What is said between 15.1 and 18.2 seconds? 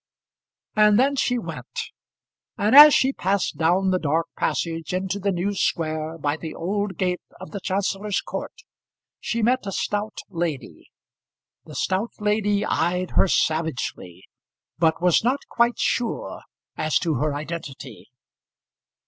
not quite sure as to her identity.